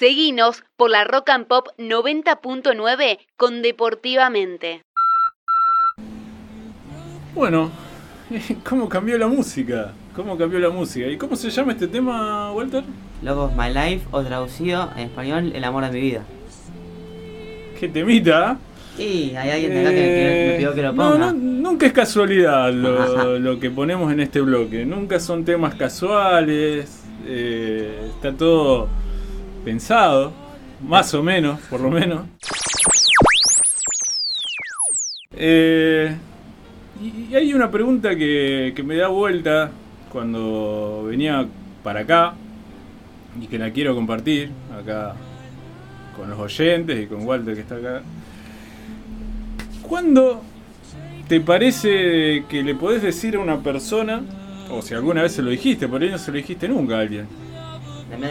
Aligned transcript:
Seguinos 0.00 0.64
por 0.78 0.88
la 0.88 1.04
Rock 1.04 1.28
and 1.28 1.46
Pop 1.46 1.68
90.9 1.76 3.18
con 3.36 3.60
Deportivamente. 3.60 4.82
Bueno, 7.34 7.70
¿cómo 8.66 8.88
cambió 8.88 9.18
la 9.18 9.26
música? 9.26 9.92
¿Cómo 10.16 10.38
cambió 10.38 10.58
la 10.58 10.70
música? 10.70 11.06
¿Y 11.06 11.18
cómo 11.18 11.36
se 11.36 11.50
llama 11.50 11.72
este 11.72 11.86
tema, 11.86 12.50
Walter? 12.50 12.82
Locos 13.20 13.52
My 13.54 13.68
Life 13.68 14.06
o 14.10 14.22
traducido 14.22 14.88
en 14.96 15.08
español 15.08 15.52
El 15.54 15.64
amor 15.64 15.84
de 15.84 15.90
mi 15.90 16.00
vida. 16.00 16.22
¿Qué 17.78 17.86
temita? 17.86 18.56
Sí, 18.96 19.34
hay 19.36 19.50
alguien 19.50 19.70
de 19.70 19.80
acá 19.80 19.90
que, 19.90 19.96
que 19.96 20.46
me 20.48 20.56
pidió 20.56 20.74
que 20.74 20.82
lo 20.82 20.94
ponga. 20.94 21.18
No, 21.18 21.32
no, 21.32 21.32
nunca 21.34 21.84
es 21.84 21.92
casualidad 21.92 22.72
lo, 22.72 23.38
lo, 23.38 23.60
que 23.60 23.70
ponemos 23.70 24.10
en 24.10 24.20
este 24.20 24.40
bloque. 24.40 24.86
Nunca 24.86 25.20
son 25.20 25.44
temas 25.44 25.74
casuales. 25.74 27.04
Eh, 27.26 28.00
está 28.14 28.32
todo 28.32 28.88
pensado, 29.64 30.32
más 30.86 31.12
o 31.14 31.22
menos, 31.22 31.60
por 31.62 31.80
lo 31.80 31.90
menos. 31.90 32.26
Eh, 35.32 36.14
y, 37.00 37.34
hay 37.34 37.54
una 37.54 37.70
pregunta 37.70 38.14
que, 38.16 38.72
que 38.74 38.82
me 38.82 38.96
da 38.96 39.08
vuelta 39.08 39.70
cuando 40.12 41.04
venía 41.06 41.46
para 41.82 42.00
acá 42.00 42.34
y 43.40 43.46
que 43.46 43.58
la 43.58 43.70
quiero 43.70 43.94
compartir 43.94 44.50
acá 44.78 45.14
con 46.16 46.28
los 46.28 46.38
oyentes 46.38 47.02
y 47.02 47.06
con 47.06 47.26
Walter 47.26 47.54
que 47.54 47.60
está 47.60 47.76
acá. 47.76 48.02
¿Cuándo 49.82 50.42
te 51.28 51.40
parece 51.40 52.44
que 52.48 52.62
le 52.62 52.74
podés 52.74 53.02
decir 53.02 53.36
a 53.36 53.38
una 53.38 53.62
persona, 53.62 54.20
o 54.70 54.82
si 54.82 54.94
alguna 54.94 55.22
vez 55.22 55.32
se 55.32 55.42
lo 55.42 55.50
dijiste, 55.50 55.86
por 55.86 56.02
ahí 56.02 56.10
no 56.10 56.18
se 56.18 56.32
lo 56.32 56.36
dijiste 56.36 56.68
nunca 56.68 56.96
a 56.96 57.00
alguien, 57.00 57.26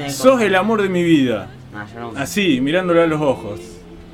sos 0.09 0.41
el 0.41 0.55
amor 0.55 0.81
de 0.81 0.89
mi 0.89 1.03
vida? 1.03 1.49
Así, 2.15 2.61
mirándolo 2.61 3.01
a 3.01 3.07
los 3.07 3.21
ojos. 3.21 3.59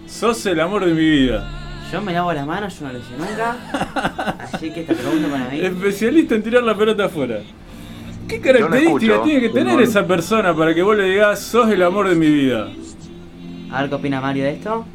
Sos 0.08 0.46
el 0.46 0.60
amor 0.60 0.86
de 0.86 0.94
mi 0.94 1.10
vida. 1.10 1.50
Yo 1.92 2.02
me 2.02 2.14
lavo 2.14 2.34
las 2.34 2.46
manos, 2.46 2.80
yo 2.80 2.88
no 2.88 2.94
lo 2.94 3.00
hice 3.00 3.12
nunca. 3.18 4.36
Así 4.40 4.72
que 4.72 4.82
esta 4.82 4.94
pregunta 4.94 5.28
para 5.30 5.50
mí. 5.50 5.60
Especialista 5.62 6.36
en 6.36 6.44
tirar 6.44 6.64
la 6.64 6.76
pelota 6.76 7.06
afuera. 7.06 7.40
¿Qué 8.28 8.42
características 8.42 9.24
tiene 9.24 9.42
que 9.42 9.50
tener 9.50 9.80
esa 9.82 10.06
persona 10.06 10.56
para 10.56 10.74
que 10.74 10.82
vos 10.82 10.98
le 10.98 11.04
digas 11.04 11.40
sos 11.40 11.70
el 11.70 11.84
amor 11.84 12.10
de 12.10 12.16
mi 12.16 12.28
vida? 12.28 12.68
A 13.72 13.82
ver 13.82 13.90
qué 13.90 13.96
opina 13.96 14.20
Mario 14.20 14.46
de 14.46 14.52
esto. 14.52 14.86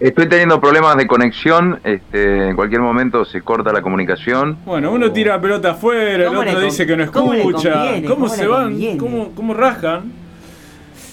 Estoy 0.00 0.28
teniendo 0.28 0.60
problemas 0.60 0.96
de 0.96 1.06
conexión, 1.08 1.80
este, 1.82 2.50
en 2.50 2.56
cualquier 2.56 2.80
momento 2.80 3.24
se 3.24 3.42
corta 3.42 3.72
la 3.72 3.82
comunicación. 3.82 4.58
Bueno, 4.64 4.92
uno 4.92 5.10
tira 5.10 5.34
la 5.34 5.40
pelota 5.40 5.72
afuera, 5.72 6.28
el 6.28 6.36
otro 6.36 6.60
dice 6.60 6.86
que 6.86 6.96
no 6.96 7.02
escucha. 7.02 8.00
¿Cómo, 8.06 8.28
se 8.28 8.46
van? 8.46 8.96
¿Cómo, 8.96 9.32
¿Cómo, 9.34 9.54
rajan? 9.54 10.12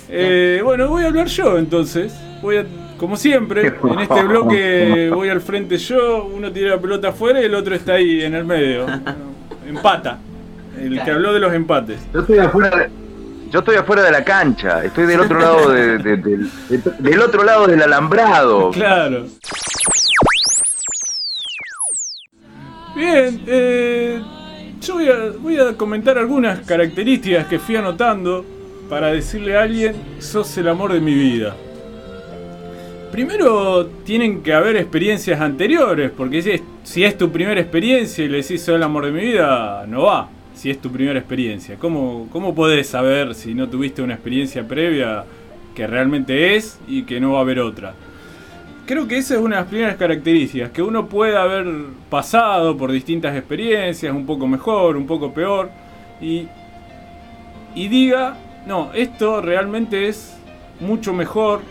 Eh, 0.08 0.62
bueno, 0.64 0.88
voy 0.88 1.04
a 1.04 1.08
hablar 1.08 1.28
yo 1.28 1.58
entonces. 1.58 2.16
Voy 2.44 2.58
a 2.58 2.66
como 2.98 3.18
siempre, 3.18 3.68
en 3.68 4.00
este 4.00 4.24
bloque 4.28 5.12
voy 5.14 5.30
al 5.30 5.42
frente 5.42 5.78
yo, 5.78 6.26
uno 6.26 6.52
tira 6.52 6.72
la 6.72 6.80
pelota 6.80 7.10
afuera 7.10 7.42
y 7.42 7.46
el 7.46 7.56
otro 7.56 7.76
está 7.76 7.94
ahí 7.94 8.24
en 8.24 8.36
el 8.36 8.46
medio. 8.46 8.86
Empata. 9.68 10.20
El 10.80 11.02
que 11.02 11.12
habló 11.12 11.34
de 11.34 11.40
los 11.40 11.54
empates. 11.54 12.00
Yo 12.14 12.22
estoy 12.22 12.40
afuera 12.40 12.70
de, 12.78 12.90
yo 13.50 13.60
estoy 13.60 13.76
afuera 13.76 14.04
de 14.04 14.12
la 14.12 14.24
cancha, 14.24 14.84
estoy 14.84 15.06
del 15.06 15.22
otro 15.22 15.40
lado 15.40 15.70
del 15.70 17.22
otro 17.22 17.44
lado 17.44 17.68
del 17.68 17.82
alambrado. 17.82 18.72
Claro. 18.72 19.26
Bien, 22.96 23.42
eh, 23.46 24.22
yo 24.80 24.94
voy 24.94 25.10
a, 25.10 25.16
voy 25.40 25.60
a 25.60 25.74
comentar 25.76 26.18
algunas 26.18 26.60
características 26.60 27.48
que 27.48 27.60
fui 27.60 27.76
anotando 27.76 28.46
para 28.90 29.08
decirle 29.08 29.58
a 29.58 29.64
alguien, 29.64 29.96
sos 30.20 30.58
el 30.58 30.68
amor 30.68 30.94
de 30.94 31.02
mi 31.02 31.14
vida. 31.14 31.56
Primero 33.12 33.86
tienen 34.04 34.44
que 34.44 34.54
haber 34.54 34.76
experiencias 34.78 35.40
anteriores, 35.40 36.12
porque 36.16 36.42
si 36.42 36.52
es, 36.52 36.62
si 36.84 37.04
es 37.04 37.18
tu 37.18 37.32
primera 37.32 37.60
experiencia 37.60 38.24
y 38.24 38.30
le 38.30 38.42
decís 38.42 38.62
soy 38.62 38.76
el 38.76 38.84
amor 38.84 39.06
de 39.06 39.12
mi 39.12 39.22
vida, 39.22 39.86
no 39.88 40.04
va. 40.04 40.30
Si 40.56 40.70
es 40.70 40.80
tu 40.80 40.92
primera 40.92 41.20
experiencia, 41.20 41.76
¿cómo, 41.78 42.28
cómo 42.32 42.56
podés 42.56 42.88
saber 42.88 43.36
si 43.36 43.54
no 43.54 43.70
tuviste 43.70 44.02
una 44.02 44.16
experiencia 44.16 44.68
previa 44.68 45.26
que 45.76 45.86
realmente 45.86 46.56
es 46.56 46.80
y 46.88 47.04
que 47.04 47.20
no 47.20 47.34
va 47.34 47.40
a 47.40 47.42
haber 47.42 47.60
otra? 47.60 47.94
Creo 48.86 49.08
que 49.08 49.18
esa 49.18 49.36
es 49.36 49.42
una 49.42 49.58
de 49.58 49.62
las 49.64 49.70
primeras 49.70 49.96
características, 49.98 50.72
que 50.72 50.82
uno 50.82 51.08
puede 51.08 51.36
haber 51.36 51.68
pasado 52.10 52.78
por 52.78 52.92
distintas 52.92 53.36
experiencias, 53.36 54.16
un 54.16 54.26
poco 54.26 54.48
mejor, 54.48 54.96
un 54.96 55.06
poco 55.06 55.34
peor, 55.34 55.70
y, 56.22 56.48
y 57.74 57.88
diga, 57.88 58.38
no, 58.66 58.92
esto 58.94 59.42
realmente 59.42 60.08
es 60.08 60.38
mucho 60.80 61.14
mejor 61.14 61.62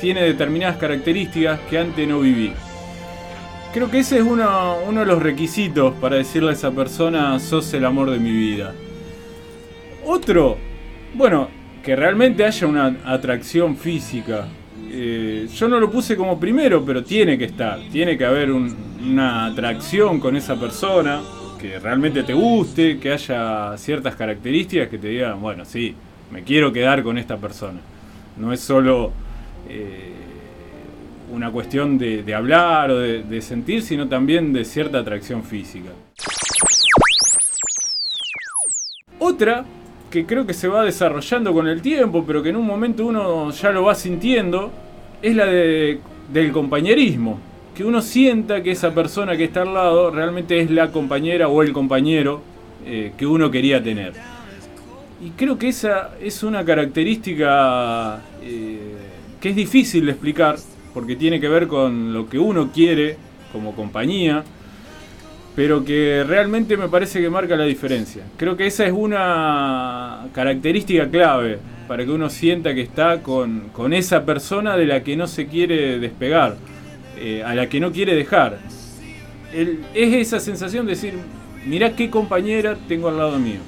tiene 0.00 0.22
determinadas 0.22 0.76
características 0.76 1.60
que 1.70 1.78
antes 1.78 2.06
no 2.06 2.20
viví. 2.20 2.52
Creo 3.72 3.90
que 3.90 3.98
ese 3.98 4.18
es 4.18 4.22
uno, 4.22 4.78
de 4.90 5.04
los 5.04 5.22
requisitos 5.22 5.94
para 5.94 6.16
decirle 6.16 6.50
a 6.50 6.52
esa 6.52 6.70
persona, 6.70 7.38
sos 7.38 7.72
el 7.74 7.84
amor 7.84 8.10
de 8.10 8.18
mi 8.18 8.32
vida. 8.32 8.72
Otro, 10.04 10.56
bueno, 11.14 11.48
que 11.82 11.94
realmente 11.94 12.44
haya 12.44 12.66
una 12.66 12.96
atracción 13.04 13.76
física. 13.76 14.48
Eh, 14.90 15.46
yo 15.54 15.68
no 15.68 15.78
lo 15.78 15.90
puse 15.90 16.16
como 16.16 16.40
primero, 16.40 16.84
pero 16.84 17.04
tiene 17.04 17.36
que 17.36 17.44
estar. 17.44 17.78
Tiene 17.92 18.16
que 18.16 18.24
haber 18.24 18.50
una 18.50 19.46
atracción 19.46 20.20
con 20.20 20.36
esa 20.36 20.58
persona, 20.58 21.20
que 21.60 21.78
realmente 21.78 22.22
te 22.22 22.32
guste, 22.32 22.98
que 22.98 23.12
haya 23.12 23.76
ciertas 23.76 24.16
características 24.16 24.88
que 24.88 24.98
te 24.98 25.08
digan, 25.08 25.40
bueno, 25.40 25.64
sí, 25.64 25.94
me 26.30 26.42
quiero 26.42 26.72
quedar 26.72 27.02
con 27.02 27.18
esta 27.18 27.36
persona. 27.36 27.80
No 28.36 28.52
es 28.52 28.60
solo 28.60 29.12
eh, 29.68 30.12
una 31.32 31.50
cuestión 31.50 31.98
de, 31.98 32.34
hablar 32.34 32.90
o 32.90 32.98
de, 32.98 33.42
sentir, 33.42 33.82
sino 33.82 34.08
también 34.08 34.52
de 34.52 34.64
cierta 34.64 34.98
atracción 34.98 35.42
física. 35.42 35.90
Otra 39.18 39.64
que 40.10 40.24
creo 40.24 40.46
que 40.46 40.54
se 40.54 40.68
va 40.68 40.84
desarrollando 40.84 41.52
con 41.52 41.66
el 41.66 41.82
tiempo, 41.82 42.24
pero 42.26 42.42
que 42.42 42.50
en 42.50 42.56
un 42.56 42.66
momento 42.66 43.06
uno 43.06 43.50
ya 43.50 43.70
lo 43.72 43.84
va 43.84 43.94
sintiendo, 43.94 44.72
es 45.20 45.34
la 45.34 45.46
del 45.46 46.52
compañerismo. 46.52 47.40
Que 47.74 47.84
uno 47.84 48.00
sienta 48.00 48.62
que 48.62 48.70
esa 48.70 48.94
persona 48.94 49.36
que 49.36 49.44
está 49.44 49.62
al 49.62 49.74
lado 49.74 50.10
realmente 50.10 50.60
es 50.60 50.70
la 50.70 50.90
compañera 50.90 51.48
o 51.48 51.62
el 51.62 51.72
compañero 51.72 52.40
eh, 52.86 53.12
que 53.18 53.26
uno 53.26 53.50
quería 53.50 53.82
tener. 53.82 54.14
Y 55.22 55.30
creo 55.30 55.58
que 55.58 55.68
esa 55.68 56.12
es 56.20 56.42
una 56.42 56.64
característica 56.64 58.20
eh, 58.42 58.78
que 59.40 59.50
es 59.50 59.56
difícil 59.56 60.06
de 60.06 60.12
explicar 60.12 60.56
porque 60.96 61.14
tiene 61.14 61.38
que 61.38 61.48
ver 61.50 61.66
con 61.66 62.14
lo 62.14 62.26
que 62.26 62.38
uno 62.38 62.72
quiere 62.72 63.18
como 63.52 63.76
compañía, 63.76 64.42
pero 65.54 65.84
que 65.84 66.24
realmente 66.26 66.78
me 66.78 66.88
parece 66.88 67.20
que 67.20 67.28
marca 67.28 67.54
la 67.54 67.64
diferencia. 67.64 68.22
Creo 68.38 68.56
que 68.56 68.66
esa 68.66 68.86
es 68.86 68.94
una 68.94 70.28
característica 70.32 71.06
clave 71.10 71.58
para 71.86 72.02
que 72.02 72.10
uno 72.10 72.30
sienta 72.30 72.74
que 72.74 72.80
está 72.80 73.22
con, 73.22 73.92
esa 73.92 74.24
persona 74.24 74.74
de 74.78 74.86
la 74.86 75.02
que 75.02 75.18
no 75.18 75.26
se 75.26 75.48
quiere 75.48 75.98
despegar, 75.98 76.56
eh, 77.18 77.42
a 77.44 77.54
la 77.54 77.68
que 77.68 77.78
no 77.78 77.92
quiere 77.92 78.14
dejar. 78.14 78.58
es 79.52 80.14
esa 80.14 80.40
sensación 80.40 80.86
de 80.86 80.92
decir, 80.92 81.12
mirá 81.66 81.94
qué 81.94 82.08
compañera 82.08 82.74
tengo 82.88 83.08
al 83.08 83.18
lado 83.18 83.38
mío. 83.38 83.60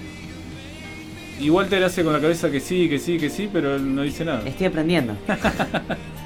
Y 1.39 1.51
Walter 1.51 1.85
hace 1.85 2.03
con 2.03 2.15
la 2.15 2.23
cabeza 2.23 2.51
que 2.51 2.61
sí, 2.61 2.89
que 2.89 2.99
sí, 2.99 3.19
que 3.19 3.29
sí, 3.29 3.51
pero 3.53 3.77
él 3.77 3.95
no 3.95 4.01
dice 4.01 4.25
nada. 4.25 4.49
Estoy 4.49 4.69
aprendiendo. 4.69 5.15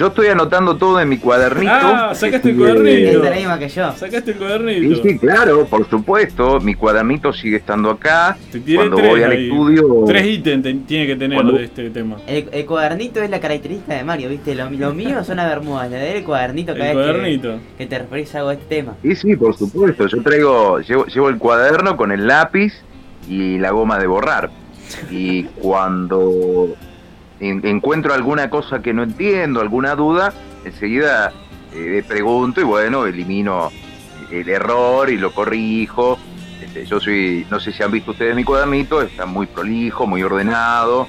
Yo 0.00 0.06
estoy 0.06 0.28
anotando 0.28 0.78
todo 0.78 0.98
en 0.98 1.10
mi 1.10 1.18
cuadernito. 1.18 1.70
Ah, 1.70 2.14
sacaste 2.14 2.52
el 2.52 2.56
cuadernito. 2.56 3.58
que 3.58 3.68
yo. 3.68 3.92
Sacaste 3.92 4.30
el 4.30 4.38
cuadernito. 4.38 4.94
Sí, 4.94 5.10
sí, 5.10 5.18
claro, 5.18 5.66
por 5.66 5.86
supuesto. 5.90 6.58
Mi 6.58 6.74
cuadernito 6.74 7.34
sigue 7.34 7.58
estando 7.58 7.90
acá. 7.90 8.38
Cuando 8.74 8.96
voy 8.96 9.22
al 9.22 9.34
estudio. 9.34 10.04
Tres 10.06 10.26
ítems 10.26 10.86
tiene 10.86 11.06
que 11.06 11.16
tener 11.16 11.44
de 11.44 11.64
este 11.64 11.90
tema. 11.90 12.16
El, 12.26 12.64
cuadernito 12.64 13.20
es 13.20 13.28
la 13.28 13.40
característica 13.40 13.94
de 13.94 14.02
Mario, 14.02 14.30
¿viste? 14.30 14.54
Lo, 14.54 14.70
mío 14.70 15.22
son 15.22 15.36
las 15.36 15.50
bermudas. 15.50 15.90
Le 15.90 16.16
el 16.16 16.24
cuadernito 16.24 16.74
cada 16.74 16.94
vez 16.94 17.38
que, 17.42 17.58
que, 17.76 17.86
te 17.86 17.98
referís 17.98 18.34
a 18.34 18.38
algo 18.38 18.48
de 18.48 18.56
este 18.56 18.76
tema. 18.76 18.94
Sí, 19.02 19.14
sí, 19.14 19.36
por 19.36 19.54
supuesto. 19.54 20.06
Yo 20.06 20.22
traigo, 20.22 20.80
llevo, 20.80 21.04
llevo 21.04 21.28
el 21.28 21.36
cuaderno 21.36 21.98
con 21.98 22.10
el 22.10 22.26
lápiz 22.26 22.72
y 23.28 23.58
la 23.58 23.70
goma 23.72 23.98
de 23.98 24.06
borrar. 24.06 24.50
Y 25.10 25.42
cuando 25.42 26.74
encuentro 27.40 28.12
alguna 28.12 28.50
cosa 28.50 28.82
que 28.82 28.92
no 28.92 29.02
entiendo, 29.02 29.60
alguna 29.60 29.94
duda, 29.94 30.32
enseguida 30.64 31.32
eh, 31.72 32.04
pregunto 32.06 32.60
y 32.60 32.64
bueno, 32.64 33.06
elimino 33.06 33.70
el 34.30 34.48
error 34.48 35.10
y 35.10 35.16
lo 35.16 35.32
corrijo. 35.32 36.18
Este, 36.62 36.84
yo 36.84 37.00
soy, 37.00 37.46
no 37.50 37.58
sé 37.58 37.72
si 37.72 37.82
han 37.82 37.90
visto 37.90 38.10
ustedes 38.10 38.34
mi 38.34 38.44
cuadernito, 38.44 39.02
está 39.02 39.26
muy 39.26 39.46
prolijo, 39.46 40.06
muy 40.06 40.22
ordenado. 40.22 41.08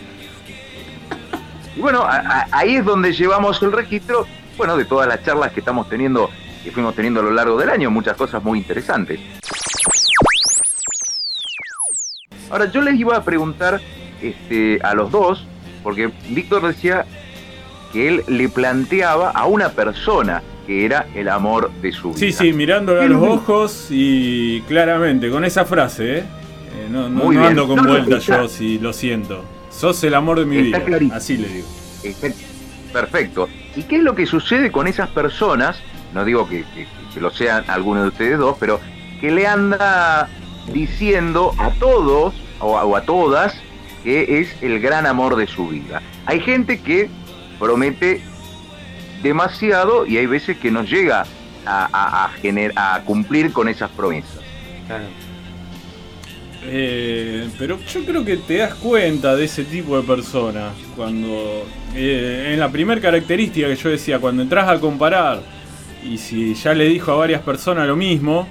Y 1.75 1.81
bueno, 1.81 2.05
ahí 2.51 2.75
es 2.75 2.85
donde 2.85 3.13
llevamos 3.13 3.61
el 3.63 3.71
registro, 3.71 4.25
bueno, 4.57 4.75
de 4.77 4.85
todas 4.85 5.07
las 5.07 5.23
charlas 5.23 5.51
que 5.51 5.61
estamos 5.61 5.87
teniendo, 5.87 6.29
que 6.63 6.71
fuimos 6.71 6.95
teniendo 6.95 7.21
a 7.21 7.23
lo 7.23 7.31
largo 7.31 7.57
del 7.57 7.69
año, 7.69 7.89
muchas 7.89 8.17
cosas 8.17 8.43
muy 8.43 8.59
interesantes. 8.59 9.19
Ahora, 12.49 12.65
yo 12.65 12.81
les 12.81 12.99
iba 12.99 13.15
a 13.15 13.23
preguntar 13.23 13.79
este, 14.21 14.79
a 14.83 14.93
los 14.93 15.09
dos, 15.09 15.47
porque 15.83 16.11
Víctor 16.29 16.67
decía 16.67 17.05
que 17.93 18.07
él 18.07 18.23
le 18.27 18.47
planteaba 18.49 19.31
a 19.31 19.45
una 19.45 19.69
persona 19.69 20.41
que 20.67 20.85
era 20.85 21.07
el 21.15 21.27
amor 21.27 21.71
de 21.81 21.91
su 21.91 22.09
vida. 22.09 22.19
Sí, 22.19 22.31
sí, 22.31 22.53
mirándole 22.53 22.99
a 22.99 23.03
¿Qué 23.03 23.09
los 23.09 23.21
ojos 23.27 23.87
y 23.89 24.61
claramente, 24.61 25.29
con 25.29 25.43
esa 25.43 25.65
frase, 25.65 26.19
¿eh? 26.19 26.19
Eh, 26.19 26.87
no, 26.89 27.09
no- 27.09 27.29
ando 27.45 27.67
con 27.67 27.77
No, 27.77 27.83
vueltas 27.89 28.25
yo, 28.25 28.47
si 28.47 28.79
lo 28.79 28.93
siento. 28.93 29.43
Sos 29.69 30.03
el 30.03 30.13
amor 30.13 30.39
de 30.39 30.45
mi 30.45 30.57
Está 30.57 30.77
vida. 30.77 30.85
clarísimo. 30.87 31.15
Así 31.17 31.37
le 31.37 31.47
digo. 31.49 31.67
Está- 32.03 32.27
Perfecto. 32.93 33.47
¿Y 33.75 33.83
qué 33.83 33.97
es 33.97 34.03
lo 34.03 34.15
que 34.15 34.25
sucede 34.25 34.71
con 34.71 34.87
esas 34.87 35.09
personas? 35.09 35.81
No 36.13 36.23
digo 36.25 36.47
que, 36.47 36.63
que- 36.75 36.87
que 37.13 37.19
lo 37.21 37.29
sean 37.31 37.63
alguno 37.67 38.01
de 38.03 38.07
ustedes 38.09 38.37
dos, 38.37 38.55
pero 38.59 38.79
que 39.19 39.31
le 39.31 39.47
anda 39.47 40.29
diciendo 40.73 41.53
a 41.57 41.69
todos 41.71 42.33
o 42.59 42.77
a, 42.77 42.85
o 42.85 42.95
a 42.95 43.01
todas 43.01 43.55
que 44.03 44.39
es 44.39 44.61
el 44.61 44.79
gran 44.79 45.05
amor 45.05 45.35
de 45.35 45.47
su 45.47 45.67
vida. 45.67 46.01
Hay 46.25 46.39
gente 46.39 46.79
que 46.79 47.09
promete 47.59 48.21
demasiado 49.21 50.05
y 50.05 50.17
hay 50.17 50.25
veces 50.25 50.57
que 50.57 50.71
no 50.71 50.83
llega 50.83 51.25
a, 51.65 53.01
cumplir 53.05 53.51
con 53.51 53.67
esas 53.69 53.89
promesas. 53.91 54.39
Claro. 54.87 55.05
Eh, 56.63 57.49
pero 57.57 57.79
yo 57.79 58.05
creo 58.05 58.23
que 58.23 58.37
te 58.37 58.57
das 58.57 58.75
cuenta 58.75 59.35
de 59.35 59.45
ese 59.45 59.63
tipo 59.63 59.99
de 59.99 60.03
personas 60.03 60.73
cuando 60.95 61.65
eh, 61.95 62.51
en 62.53 62.59
la 62.59 62.69
primera 62.69 63.01
característica 63.01 63.67
que 63.67 63.75
yo 63.75 63.89
decía 63.89 64.19
cuando 64.19 64.43
entras 64.43 64.69
a 64.69 64.79
comparar 64.79 65.41
y 66.03 66.19
si 66.19 66.53
ya 66.53 66.75
le 66.75 66.85
dijo 66.85 67.11
a 67.13 67.15
varias 67.15 67.41
personas 67.41 67.87
lo 67.87 67.95
mismo 67.95 68.47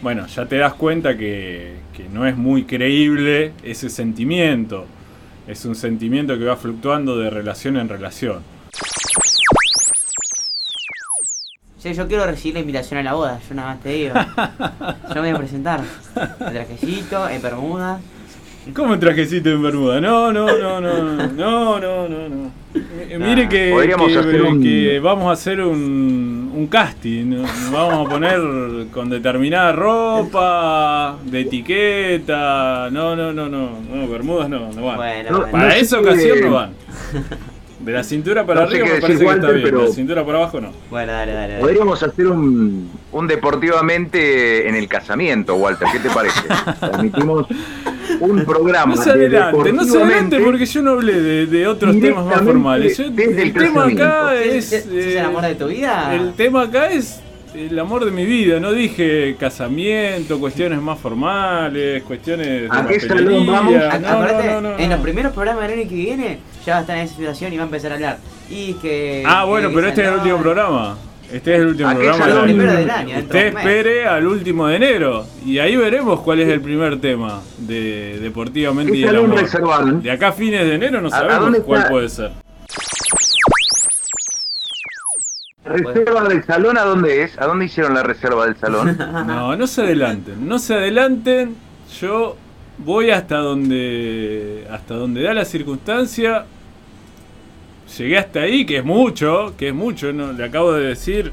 bueno 0.00 0.28
ya 0.28 0.46
te 0.46 0.56
das 0.56 0.74
cuenta 0.74 1.16
que, 1.16 1.74
que 1.98 2.08
no 2.08 2.24
es 2.26 2.34
muy 2.36 2.62
creíble 2.64 3.52
ese 3.62 3.90
sentimiento 3.90 4.86
es 5.46 5.64
un 5.66 5.74
sentimiento 5.74 6.38
que 6.38 6.44
va 6.44 6.56
fluctuando 6.56 7.18
de 7.18 7.28
relación 7.28 7.76
en 7.76 7.88
relación 7.88 8.42
Sí, 11.78 11.94
yo 11.94 12.08
quiero 12.08 12.26
recibir 12.26 12.54
la 12.54 12.60
invitación 12.60 12.98
a 12.98 13.02
la 13.04 13.12
boda, 13.14 13.40
yo 13.48 13.54
nada 13.54 13.68
más 13.74 13.80
te 13.80 13.90
digo. 13.90 14.14
Yo 15.14 15.22
me 15.22 15.28
voy 15.28 15.30
a 15.30 15.38
presentar. 15.38 15.80
En 16.40 16.52
trajecito, 16.52 17.28
en 17.28 17.40
bermudas. 17.40 18.00
¿Cómo 18.74 18.94
en 18.94 19.00
trajecito 19.00 19.48
en 19.50 19.62
Bermuda? 19.62 20.00
No, 20.00 20.32
no, 20.32 20.46
no, 20.58 20.80
no, 20.80 21.02
no, 21.28 21.78
no, 21.80 22.08
no, 22.08 22.28
no. 22.28 22.52
Mire 23.18 23.48
que, 23.48 23.72
un- 23.72 24.60
que 24.60 24.98
vamos 25.00 25.28
a 25.28 25.32
hacer 25.32 25.60
un, 25.62 26.47
un 26.54 26.66
casting. 26.66 27.26
¿no? 27.30 27.42
Nos 27.42 27.70
vamos 27.70 28.06
a 28.06 28.10
poner 28.10 28.40
con 28.92 29.10
determinada 29.10 29.72
ropa, 29.72 31.18
de 31.24 31.40
etiqueta. 31.40 32.88
No, 32.90 33.14
no, 33.16 33.32
no, 33.32 33.48
no. 33.48 33.80
No, 33.80 34.08
Bermudas 34.08 34.48
no, 34.48 34.70
no 34.72 34.84
van. 34.84 34.96
Bueno, 34.96 35.30
No, 35.30 35.38
bueno. 35.38 35.52
Para 35.52 35.68
no 35.68 35.74
esa 35.74 36.00
ocasión 36.00 36.40
no 36.40 36.50
van. 36.52 36.72
De 37.88 37.94
la 37.94 38.04
cintura 38.04 38.44
para 38.44 38.60
No 38.60 38.68
sé 38.68 38.74
arriba 38.74 38.84
qué 38.86 38.92
me 38.92 39.00
decir, 39.00 39.00
parece 39.00 39.24
que 39.24 39.30
está 39.30 39.46
Walter, 39.46 39.54
bien. 39.54 39.64
De 39.64 39.70
pero- 39.72 39.88
la 39.88 39.94
cintura 39.94 40.26
para 40.26 40.38
abajo 40.38 40.60
no. 40.60 40.72
Bueno, 40.90 41.12
dale, 41.12 41.32
dale. 41.32 41.52
dale. 41.54 41.60
Podríamos 41.64 42.02
hacer 42.02 42.26
un, 42.26 42.90
un 43.12 43.26
deportivamente 43.26 44.68
en 44.68 44.74
el 44.74 44.86
casamiento, 44.88 45.54
Walter. 45.56 45.88
¿Qué 45.90 45.98
te 46.00 46.10
parece? 46.10 46.38
Transmitimos 46.80 47.46
un 48.20 48.44
programa. 48.44 48.94
No 48.94 49.02
se 49.02 49.16
de 49.16 49.26
adelante, 49.38 49.72
no 49.72 49.84
se 49.84 50.02
adelante 50.02 50.40
porque 50.40 50.66
yo 50.66 50.82
no 50.82 50.90
hablé 50.90 51.14
de, 51.18 51.46
de 51.46 51.66
otros 51.66 51.98
temas 51.98 52.26
más 52.26 52.42
formales. 52.42 52.98
Yo- 52.98 53.08
desde 53.10 53.40
el 53.42 53.48
el 53.48 53.52
tema 53.54 53.84
acá 53.86 54.34
es. 54.34 54.70
¿Es, 54.72 54.86
es 54.86 55.16
el 55.16 55.24
amor 55.24 55.42
de 55.44 55.54
tu 55.54 55.66
vida? 55.68 56.14
El 56.14 56.34
tema 56.34 56.62
acá 56.64 56.90
es 56.90 57.20
el 57.54 57.78
amor 57.78 58.04
de 58.04 58.10
mi 58.10 58.26
vida. 58.26 58.60
No 58.60 58.72
dije 58.72 59.34
casamiento, 59.40 60.38
cuestiones 60.38 60.80
más 60.82 60.98
formales, 60.98 62.02
cuestiones 62.02 62.46
de 62.46 62.68
¿A 62.70 62.86
qué 62.86 63.00
salón 63.00 63.46
vamos? 63.46 63.72
No, 63.72 63.98
no, 64.26 64.42
no, 64.42 64.60
no, 64.60 64.78
en 64.78 64.90
los 64.90 65.00
primeros 65.00 65.32
programas 65.32 65.66
del 65.68 65.80
año 65.80 65.88
que 65.88 65.94
viene 65.94 66.38
ya 66.64 66.72
va 66.74 66.78
a 66.78 66.80
estar 66.82 66.96
en 66.96 67.04
esa 67.04 67.14
situación 67.16 67.52
y 67.52 67.56
va 67.56 67.62
a 67.62 67.66
empezar 67.66 67.92
a 67.92 67.94
hablar. 67.96 68.18
Y 68.50 68.74
que. 68.74 69.22
Ah, 69.26 69.44
bueno, 69.44 69.68
que 69.68 69.74
pero 69.74 69.88
este 69.88 70.02
es 70.02 70.08
el 70.08 70.14
último 70.14 70.38
programa. 70.38 70.96
Este 71.30 71.54
es 71.54 71.60
el 71.60 71.66
último 71.66 71.88
¿A 71.90 71.92
qué 71.94 71.98
programa 71.98 72.26
del 72.26 72.42
Primero 72.44 72.70
año. 72.70 72.78
del 72.78 72.90
año, 72.90 73.18
Usted 73.18 73.46
espere 73.48 74.06
al 74.06 74.26
último 74.26 74.66
de 74.66 74.76
enero 74.76 75.26
y 75.44 75.58
ahí 75.58 75.76
veremos 75.76 76.20
cuál 76.20 76.40
es 76.40 76.48
el 76.48 76.62
primer 76.62 76.98
tema 77.02 77.42
de 77.58 78.18
Deportivamente 78.22 78.96
y 78.96 79.02
¿Qué 79.02 79.08
el 79.10 79.16
amor. 79.16 79.38
reservaron? 79.38 80.02
De 80.02 80.10
acá 80.10 80.28
a 80.28 80.32
fines 80.32 80.62
de 80.66 80.74
enero 80.76 81.02
no 81.02 81.08
¿A- 81.08 81.16
a 81.16 81.20
sabemos 81.28 81.58
cuál 81.66 81.86
puede 81.90 82.08
ser. 82.08 82.30
¿Reserva 85.64 86.24
del 86.24 86.44
salón 86.44 86.78
a 86.78 86.82
dónde 86.84 87.22
es? 87.24 87.38
¿A 87.38 87.44
dónde 87.46 87.66
hicieron 87.66 87.92
la 87.94 88.02
reserva 88.02 88.46
del 88.46 88.56
salón? 88.56 88.96
No, 89.26 89.54
no 89.54 89.66
se 89.66 89.82
adelanten, 89.82 90.48
no 90.48 90.58
se 90.58 90.74
adelanten. 90.74 91.56
Yo 92.00 92.36
voy 92.78 93.10
hasta 93.10 93.38
donde 93.38 94.66
hasta 94.70 94.94
donde 94.94 95.22
da 95.22 95.34
la 95.34 95.44
circunstancia. 95.44 96.44
Llegué 97.96 98.18
hasta 98.18 98.40
ahí, 98.40 98.66
que 98.66 98.78
es 98.78 98.84
mucho, 98.84 99.54
que 99.56 99.68
es 99.68 99.74
mucho. 99.74 100.12
No, 100.12 100.32
le 100.32 100.44
acabo 100.44 100.72
de 100.72 100.88
decir 100.88 101.32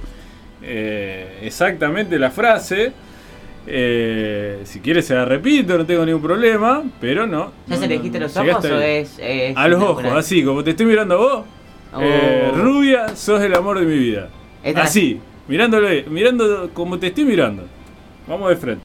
eh, 0.62 1.40
exactamente 1.44 2.18
la 2.18 2.32
frase. 2.32 2.94
Eh, 3.68 4.60
si 4.64 4.80
quieres 4.80 5.08
se 5.08 5.16
la 5.16 5.26
repito, 5.26 5.78
no 5.78 5.86
tengo 5.86 6.06
ningún 6.06 6.22
problema, 6.22 6.84
pero 7.02 7.26
no. 7.26 7.52
¿Ya 7.68 7.76
no, 7.76 7.82
se 7.82 7.88
le 7.88 7.96
dijiste 7.96 8.20
no, 8.20 8.26
los 8.26 8.38
ojos 8.38 8.66
o 8.66 8.80
es.? 8.80 9.18
es 9.20 9.58
A 9.58 9.68
los 9.68 9.82
ojos, 9.82 10.06
así, 10.06 10.44
como 10.44 10.64
te 10.64 10.72
estoy 10.72 10.86
mirando 10.86 11.16
a 11.16 11.18
vos. 11.18 11.46
Oh. 11.94 12.02
Eh, 12.02 12.52
rubia, 12.54 13.16
sos 13.16 13.42
el 13.42 13.54
amor 13.56 13.80
de 13.80 13.86
mi 13.86 13.98
vida. 13.98 14.30
Esta- 14.64 14.84
Así, 14.84 15.20
mirándole, 15.48 16.04
mirando 16.10 16.70
como 16.74 17.00
te 17.00 17.08
estoy 17.08 17.26
mirando. 17.26 17.64
Vamos 18.28 18.50
de 18.50 18.56
frente. 18.56 18.84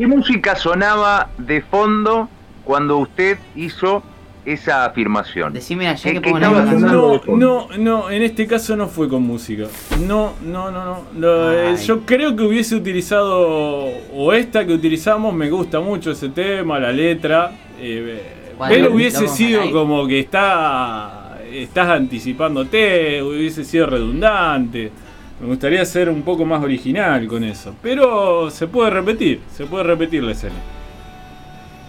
¿Qué 0.00 0.06
música 0.06 0.56
sonaba 0.56 1.28
de 1.36 1.60
fondo 1.60 2.30
cuando 2.64 2.96
usted 2.96 3.36
hizo 3.54 4.02
esa 4.46 4.86
afirmación? 4.86 5.52
Decime 5.52 5.94
¿Qué- 6.02 6.18
que 6.22 6.30
la 6.30 6.36
estaba. 6.38 6.64
No, 6.72 7.20
no, 7.36 7.68
no, 7.76 8.08
en 8.10 8.22
este 8.22 8.46
caso 8.46 8.76
no 8.76 8.88
fue 8.88 9.10
con 9.10 9.22
música. 9.24 9.64
No, 10.06 10.32
no, 10.42 10.70
no, 10.70 10.84
no. 10.86 11.02
Lo- 11.18 11.52
eh, 11.52 11.76
yo 11.84 12.00
creo 12.06 12.34
que 12.34 12.44
hubiese 12.44 12.76
utilizado, 12.76 13.88
o 14.14 14.32
esta 14.32 14.66
que 14.66 14.72
utilizamos, 14.72 15.34
me 15.34 15.50
gusta 15.50 15.80
mucho 15.80 16.12
ese 16.12 16.30
tema, 16.30 16.78
la 16.78 16.92
letra. 16.92 17.52
eh, 17.78 18.22
pero 18.70 18.94
hubiese 18.94 19.28
sido 19.28 19.70
como 19.70 20.06
que 20.08 20.20
está, 20.20 21.38
estás 21.52 21.88
anticipándote, 21.90 23.22
hubiese 23.22 23.64
sido 23.66 23.84
redundante. 23.84 24.92
Me 25.40 25.46
gustaría 25.46 25.84
ser 25.86 26.08
un 26.10 26.22
poco 26.22 26.44
más 26.44 26.62
original 26.62 27.26
con 27.26 27.42
eso. 27.44 27.74
Pero 27.82 28.50
se 28.50 28.66
puede 28.66 28.90
repetir, 28.90 29.40
se 29.56 29.64
puede 29.66 29.84
repetir 29.84 30.22
la 30.22 30.32
escena. 30.32 30.54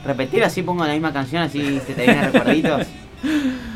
Repetir 0.06 0.44
así 0.44 0.64
pongo 0.64 0.86
la 0.86 0.94
misma 0.94 1.12
canción, 1.14 1.44
así 1.44 1.80
se 1.86 1.94
te 1.94 2.04
vienen 2.06 2.32
recuerditos. 2.32 2.88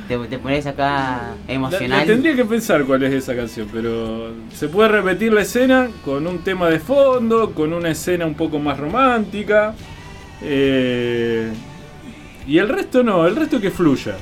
Te, 0.08 0.18
te 0.20 0.38
pones 0.38 0.66
acá 0.68 1.34
La- 1.48 1.54
emocional. 1.54 2.00
la 2.02 2.06
tendría 2.06 2.36
que 2.36 2.46
pensar 2.46 2.84
cuál 2.86 3.02
es 3.04 3.12
esa 3.14 3.36
canción, 3.36 3.68
pero 3.74 4.32
se 4.54 4.68
puede 4.68 4.90
repetir 4.90 5.34
la 5.34 5.42
escena 5.42 5.88
con 6.04 6.28
un 6.28 6.40
tema 6.44 6.70
de 6.70 6.80
fondo, 6.80 7.52
con 7.54 7.74
una 7.74 7.90
escena 7.90 8.26
un 8.28 8.36
poco 8.36 8.60
más 8.60 8.80
romántica. 8.80 9.74
eh, 10.44 11.52
y 12.48 12.58
el 12.60 12.70
resto 12.70 13.02
no, 13.02 13.26
el 13.26 13.36
resto 13.36 13.60
que 13.60 13.72
fluya. 13.72 14.16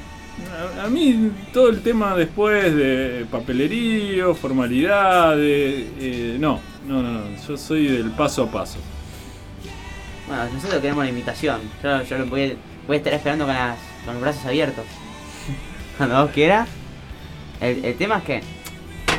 A, 0.83 0.87
mí 0.87 1.31
todo 1.53 1.69
el 1.69 1.81
tema 1.81 2.15
después 2.15 2.75
de 2.75 3.25
papelerío, 3.31 4.33
formalidades, 4.35 5.87
eh, 5.99 6.37
no, 6.39 6.59
no, 6.87 7.01
no, 7.01 7.21
yo 7.47 7.57
soy 7.57 7.87
del 7.87 8.11
paso 8.11 8.43
a 8.43 8.51
paso. 8.51 8.79
Bueno, 10.27 10.45
nosotros 10.53 10.81
queremos 10.81 11.03
la 11.03 11.09
invitación. 11.09 11.61
Yo, 11.83 12.03
yo 12.03 12.25
voy, 12.25 12.57
voy 12.87 12.95
a 12.95 12.97
estar 12.97 13.13
esperando 13.13 13.45
con, 13.45 13.53
las, 13.53 13.77
con 14.05 14.13
los 14.15 14.21
brazos 14.23 14.45
abiertos. 14.45 14.85
Cuando 15.97 16.21
vos 16.21 16.31
quieras. 16.31 16.67
El, 17.61 17.85
el 17.85 17.95
tema 17.95 18.17
es 18.17 18.23
que. 18.23 18.41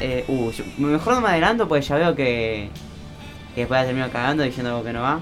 Eh, 0.00 0.24
uh, 0.28 0.50
yo- 0.50 0.64
mejor 0.78 1.14
no 1.14 1.20
me 1.20 1.28
adelanto 1.28 1.68
porque 1.68 1.84
ya 1.84 1.96
veo 1.96 2.14
que. 2.14 2.68
Que 3.54 3.60
después 3.62 3.84
termino 3.86 4.10
cagando 4.10 4.42
diciendo 4.42 4.70
algo 4.70 4.84
que 4.84 4.92
no 4.92 5.02
va. 5.02 5.20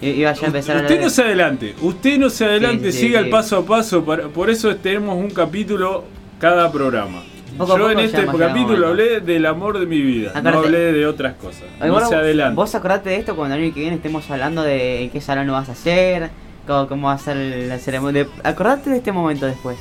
Iba 0.00 0.32
ya 0.32 0.42
a 0.42 0.46
empezar 0.46 0.76
a 0.76 0.80
Usted 0.82 1.00
no 1.00 1.10
se 1.10 1.22
adelante, 1.22 1.74
usted 1.80 2.18
no 2.18 2.30
se 2.30 2.44
adelante, 2.44 2.92
Sí, 2.92 3.00
siga 3.00 3.18
sí. 3.20 3.24
el 3.24 3.30
paso 3.30 3.56
a 3.58 3.66
paso, 3.66 4.04
para- 4.04 4.28
por 4.28 4.48
eso 4.50 4.74
tenemos 4.76 5.16
un 5.16 5.30
capítulo 5.30 6.04
cada 6.38 6.70
programa. 6.70 7.22
Poco 7.56 7.76
Yo 7.76 7.90
en 7.90 7.98
este 7.98 8.24
capítulo 8.26 8.86
hablé 8.88 9.20
del 9.20 9.44
amor 9.46 9.80
de 9.80 9.86
mi 9.86 10.00
vida, 10.00 10.32
no 10.40 10.50
hablé 10.60 10.92
de 10.92 11.06
otras 11.06 11.34
cosas. 11.34 11.64
Ay, 11.80 11.88
No 11.88 11.94
bueno, 11.94 12.08
se 12.08 12.14
adelante. 12.14 12.54
Vos 12.54 12.72
acordate 12.76 13.10
de 13.10 13.16
esto 13.16 13.34
cuando 13.34 13.56
el 13.56 13.64
año 13.64 13.74
que 13.74 13.80
viene 13.80 13.96
estemos 13.96 14.30
hablando 14.30 14.62
de 14.62 15.10
qué 15.12 15.20
salón 15.20 15.48
lo 15.48 15.54
vas 15.54 15.68
a 15.68 15.72
hacer, 15.72 16.30
cómo, 16.68 16.86
cómo 16.86 17.08
va 17.08 17.14
a 17.14 17.18
ser 17.18 17.36
la 17.36 17.78
ceremonia. 17.78 18.28
Acordate 18.44 18.90
de 18.90 18.98
este 18.98 19.10
momento 19.10 19.46
después. 19.46 19.76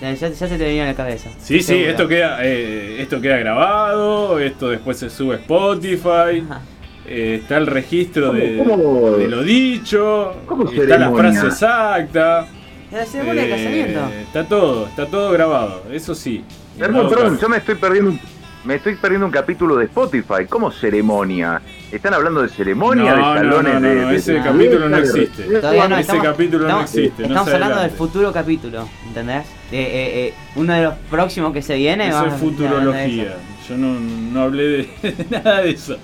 Ya, 0.00 0.12
ya, 0.12 0.28
ya 0.28 0.48
se 0.48 0.58
te 0.58 0.64
venía 0.64 0.82
a 0.82 0.86
la 0.86 0.94
cabeza. 0.94 1.30
Sí, 1.38 1.62
sí, 1.62 1.76
esto 1.84 2.08
queda, 2.08 2.38
eh, 2.42 2.96
esto 3.00 3.20
queda 3.20 3.36
grabado, 3.36 4.40
esto 4.40 4.70
después 4.70 4.98
se 4.98 5.08
sube 5.08 5.36
a 5.36 5.38
Spotify, 5.38 6.42
Ajá. 6.50 6.60
Eh, 7.06 7.38
está 7.42 7.56
el 7.58 7.66
registro 7.66 8.32
de, 8.32 8.56
¿Cómo- 8.58 8.82
cómo- 8.82 9.10
de 9.16 9.28
lo 9.28 9.42
dicho, 9.42 10.34
cómo 10.46 10.70
está 10.70 10.98
la 10.98 11.10
frase 11.12 11.46
exacta. 11.46 12.46
La 12.92 13.04
ceremonia 13.04 13.42
de 13.42 13.48
eh, 13.48 13.50
casamiento. 13.50 14.00
está 14.26 14.44
todo, 14.44 14.86
está 14.86 15.06
todo 15.06 15.32
grabado, 15.32 15.82
eso 15.92 16.14
sí. 16.14 16.44
Perdón, 16.78 17.08
perdón, 17.08 17.38
yo 17.40 17.48
me 17.48 17.56
estoy 17.58 17.74
perdiendo 17.76 18.10
un, 18.10 18.20
me 18.64 18.76
estoy 18.76 18.94
perdiendo 18.96 19.26
un 19.26 19.32
capítulo 19.32 19.76
de 19.76 19.84
Spotify. 19.86 20.46
¿Cómo 20.48 20.70
ceremonia? 20.70 21.60
¿Están 21.92 22.14
hablando 22.14 22.40
de 22.42 22.48
ceremonia, 22.48 23.14
No, 23.14 23.32
de 23.34 23.38
salones 23.40 23.74
no, 23.74 23.80
no, 23.80 23.88
de, 23.88 23.94
no, 23.96 24.08
de- 24.08 24.16
ese 24.16 24.32
de- 24.34 24.42
capítulo 24.42 24.88
no 24.88 24.96
existe. 24.96 25.42
de- 25.42 25.58
Todavía 25.60 25.88
no, 25.88 25.94
Ese 25.96 26.00
estamos, 26.02 26.24
capítulo 26.24 26.58
no 26.60 26.66
estamos- 26.68 26.94
existe, 26.94 27.22
Estamos 27.24 27.48
hablando 27.52 27.80
del 27.80 27.90
futuro 27.90 28.32
capítulo, 28.32 28.88
¿entendés? 29.06 29.44
De, 29.70 29.80
eh, 29.82 30.26
eh, 30.28 30.34
uno 30.56 30.72
de 30.72 30.82
los 30.84 30.94
próximos 31.10 31.52
que 31.52 31.62
se 31.62 31.74
viene. 31.76 32.08
Eso 32.08 32.26
es 32.26 32.34
futurología. 32.34 33.36
Yo 33.68 33.76
no, 33.76 33.98
no 33.98 34.42
hablé 34.42 34.62
de 34.62 34.88
nada 35.30 35.62
de 35.62 35.70
eso. 35.70 35.96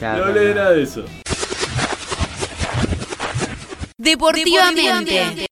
Claro, 0.00 0.20
no 0.20 0.24
hablé 0.30 0.40
de 0.40 0.54
nada 0.54 0.70
de 0.70 0.82
eso. 0.82 1.04
Deportivamente. 3.98 5.46